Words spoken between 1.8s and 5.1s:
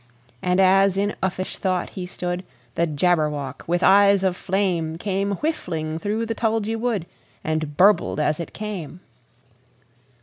he stood, The Jabberwock, with eyes of flame,